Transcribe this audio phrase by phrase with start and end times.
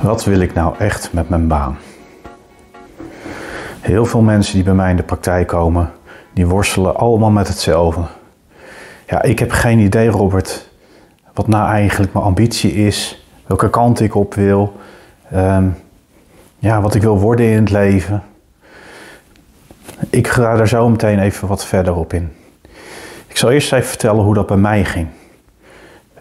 [0.00, 1.78] Wat wil ik nou echt met mijn baan?
[3.80, 5.90] Heel veel mensen die bij mij in de praktijk komen,
[6.32, 8.00] die worstelen allemaal met hetzelfde.
[9.06, 10.68] Ja, ik heb geen idee, Robert,
[11.34, 14.76] wat nou eigenlijk mijn ambitie is, welke kant ik op wil,
[15.30, 15.68] ehm,
[16.58, 18.22] ja, wat ik wil worden in het leven.
[20.10, 22.32] Ik ga daar zo meteen even wat verder op in.
[23.26, 25.08] Ik zal eerst even vertellen hoe dat bij mij ging.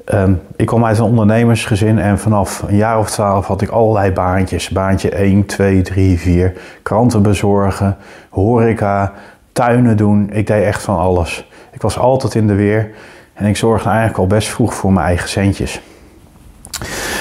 [0.10, 4.12] Ehm, ik kom uit een ondernemersgezin en vanaf een jaar of twaalf had ik allerlei
[4.12, 4.70] baantjes.
[4.70, 6.54] Baantje 1, 2, 3, 4.
[6.84, 7.98] Kranten bezorgen,
[8.30, 9.14] horeca,
[9.52, 10.30] tuinen doen.
[10.32, 11.50] Ik deed echt van alles.
[11.72, 12.92] Ik was altijd in de weer
[13.34, 15.82] en ik zorgde eigenlijk al best vroeg voor mijn eigen centjes.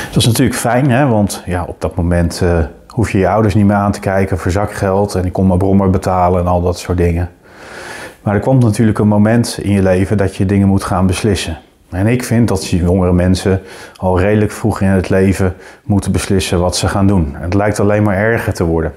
[0.07, 1.07] Dat is natuurlijk fijn, hè?
[1.07, 4.39] want ja, op dat moment uh, hoef je je ouders niet meer aan te kijken
[4.39, 5.15] voor zakgeld.
[5.15, 7.31] En ik kon mijn brommer betalen en al dat soort dingen.
[8.23, 11.59] Maar er komt natuurlijk een moment in je leven dat je dingen moet gaan beslissen.
[11.91, 13.63] En ik vind dat jongere mensen
[13.97, 17.35] al redelijk vroeg in het leven moeten beslissen wat ze gaan doen.
[17.39, 18.93] Het lijkt alleen maar erger te worden.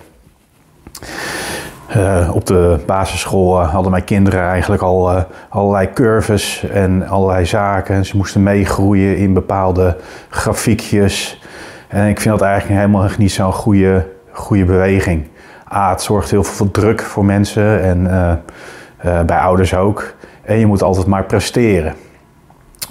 [1.97, 7.45] Uh, op de basisschool uh, hadden mijn kinderen eigenlijk al uh, allerlei curves en allerlei
[7.45, 8.05] zaken.
[8.05, 9.97] Ze moesten meegroeien in bepaalde
[10.29, 11.41] grafiekjes.
[11.87, 15.27] En ik vind dat eigenlijk helemaal niet zo'n goede, goede beweging.
[15.73, 18.03] A, het zorgt heel veel druk voor mensen en
[19.25, 20.13] bij ouders ook.
[20.41, 21.93] En je moet altijd maar presteren.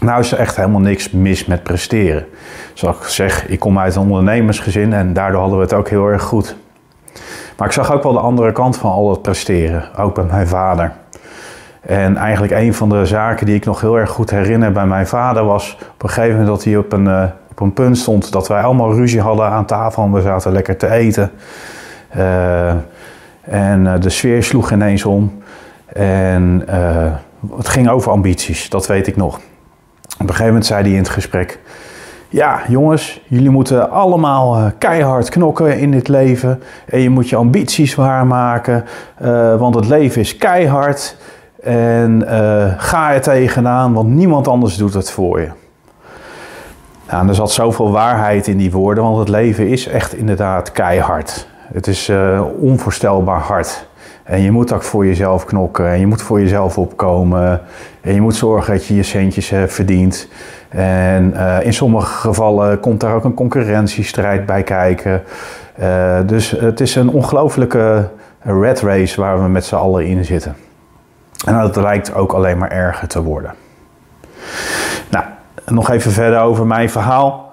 [0.01, 2.27] Nou is er echt helemaal niks mis met presteren.
[2.75, 6.07] Zoals ik zeg, ik kom uit een ondernemersgezin en daardoor hadden we het ook heel
[6.07, 6.57] erg goed.
[7.57, 10.47] Maar ik zag ook wel de andere kant van al het presteren, ook bij mijn
[10.47, 10.93] vader.
[11.81, 15.07] En eigenlijk een van de zaken die ik nog heel erg goed herinner bij mijn
[15.07, 18.33] vader was op een gegeven moment dat hij op een, uh, op een punt stond
[18.33, 21.31] dat wij allemaal ruzie hadden aan tafel en we zaten lekker te eten.
[22.17, 22.71] Uh,
[23.41, 25.43] en uh, de sfeer sloeg ineens om.
[25.93, 26.65] En
[27.57, 29.41] het ging over ambities, dat weet ik nog.
[30.21, 31.59] Op een gegeven moment zei hij in het gesprek:
[32.29, 36.63] Ja, jongens, jullie moeten allemaal uh, keihard knokken in dit leven.
[36.87, 38.85] En je moet je ambities waarmaken,
[39.23, 41.17] uh, want het leven is keihard.
[41.63, 45.49] En uh, ga er tegenaan, want niemand anders doet het voor je.
[47.11, 51.49] Nou, er zat zoveel waarheid in die woorden, want het leven is echt inderdaad keihard.
[51.73, 52.13] Het is
[52.61, 53.89] onvoorstelbaar hard.
[54.25, 57.61] En je moet ook voor jezelf knokken en je moet voor jezelf opkomen.
[58.01, 60.29] En je moet zorgen dat je je centjes uh, verdient.
[60.69, 65.23] En uh, in sommige gevallen komt daar ook een concurrentiestrijd bij kijken.
[65.81, 68.09] Uh, dus het is een ongelofelijke
[68.43, 70.57] red race waar we met z'n allen in zitten.
[71.47, 73.55] En dat lijkt ook alleen maar erger te worden.
[75.11, 75.25] Nou,
[75.67, 77.51] nog even verder over mijn verhaal.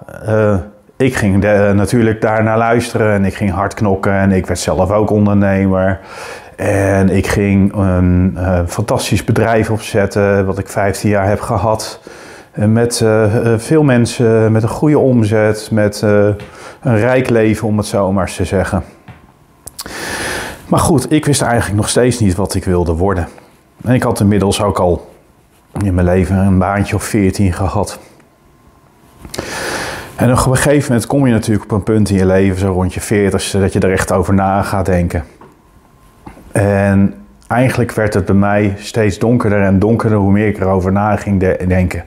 [0.96, 4.58] ik ging de, natuurlijk daar naar luisteren en ik ging hard knokken en ik werd
[4.58, 6.00] zelf ook ondernemer.
[6.58, 12.00] En ik ging een uh, fantastisch bedrijf opzetten, wat ik 15 jaar heb gehad.
[12.54, 16.36] met uh, veel mensen, met een goede omzet, met een
[16.80, 18.82] rijk leven, om het zo maar eens te zeggen.
[20.68, 23.28] Maar goed, ik wist eigenlijk nog steeds niet wat ik wilde worden.
[23.84, 25.10] En ik had inmiddels ook al
[25.84, 27.98] in mijn leven een baantje of 14 gehad.
[30.16, 32.72] En op een gegeven moment kom je natuurlijk op een punt in je leven, zo
[32.72, 35.24] rond je 40 dat je er echt over na gaat denken.
[36.52, 37.14] En
[37.46, 41.54] eigenlijk werd het bij mij steeds donkerder en donkerder hoe meer ik erover na ging
[41.68, 42.04] denken.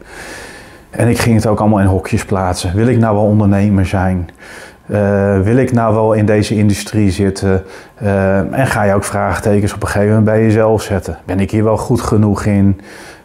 [0.90, 2.76] En ik ging het ook allemaal in hokjes plaatsen.
[2.76, 4.30] Wil ik nou wel ondernemer zijn?
[4.92, 7.64] Uh, wil ik nou wel in deze industrie zitten?
[8.04, 11.18] Uh, en ga je ook vraagtekens op een gegeven moment bij jezelf zetten.
[11.26, 12.82] Ben ik hier wel goed genoeg in?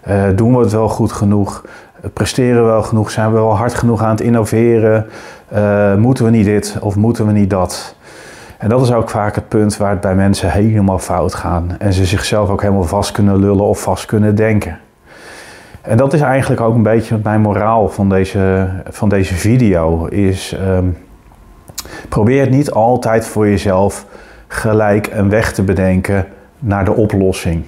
[0.09, 1.65] Uh, doen we het wel goed genoeg?
[2.13, 3.11] presteren we wel genoeg?
[3.11, 5.07] Zijn we wel hard genoeg aan het innoveren?
[5.99, 7.96] moeten we niet dit of moeten we niet dat?
[8.59, 11.63] En dat is ook vaak het punt waar het bij mensen helemaal fout gaat.
[11.79, 14.79] En ze zichzelf ook helemaal vast kunnen lullen of vast kunnen denken.
[15.81, 20.07] En dat is eigenlijk ook een beetje mijn moraal van deze, van deze video.
[20.07, 20.99] Is um,
[22.09, 24.07] probeer het niet altijd voor jezelf
[24.49, 26.27] gelijk een weg te bedenken
[26.59, 27.65] naar de oplossing.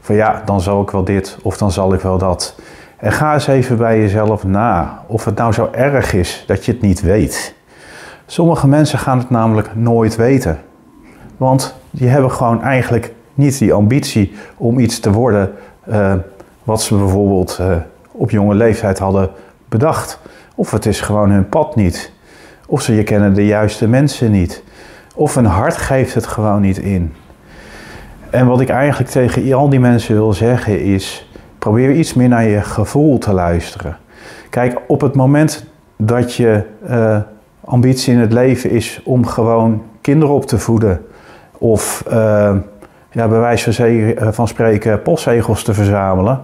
[0.00, 2.54] Van ja, dan zal ik wel dit of dan zal ik wel dat.
[2.96, 6.72] En ga eens even bij jezelf na of het nou zo erg is dat je
[6.72, 7.54] het niet weet.
[8.32, 10.58] Sommige mensen gaan het namelijk nooit weten.
[11.36, 15.52] Want die hebben gewoon eigenlijk niet die ambitie om iets te worden
[15.88, 16.14] uh,
[16.62, 17.76] wat ze bijvoorbeeld uh,
[18.12, 19.30] op jonge leeftijd hadden
[19.68, 20.20] bedacht.
[20.54, 22.12] Of het is gewoon hun pad niet.
[22.66, 24.62] Of ze je kennen de juiste mensen niet.
[25.14, 27.14] Of hun hart geeft het gewoon niet in.
[28.30, 32.48] En wat ik eigenlijk tegen al die mensen wil zeggen is: probeer iets meer naar
[32.48, 33.96] je gevoel te luisteren.
[34.50, 35.64] Kijk, op het moment
[35.96, 37.16] dat je uh,
[37.64, 41.04] ambitie in het leven is om gewoon kinderen op te voeden.
[41.58, 42.14] Of uh,
[43.10, 46.40] ja, bij wijze eh, van spreken postzegels te verzamelen.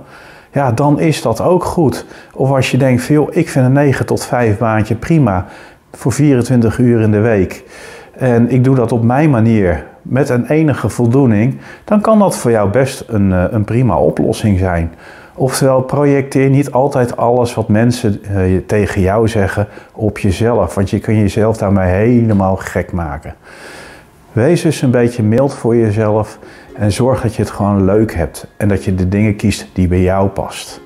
[0.53, 2.07] Ja, dan is dat ook goed.
[2.35, 5.47] Of als je denkt, veel, ik vind een 9 tot 5 baantje prima.
[5.93, 7.65] voor 24 uur in de week.
[8.13, 12.51] En ik doe dat op mijn manier met een enige voldoening, dan kan dat voor
[12.51, 14.93] jou best een, eh, een prima oplossing zijn.
[15.39, 20.99] Oftewel, projecteer niet altijd alles wat mensen uh, tegen jou zeggen op jezelf, want je
[20.99, 23.35] kan jezelf daarmee helemaal gek maken.
[24.33, 26.39] Wees dus een beetje mild voor jezelf
[26.75, 29.89] en zorg dat je het gewoon leuk hebt en dat je de dingen kiest die
[29.89, 30.81] bij jou past.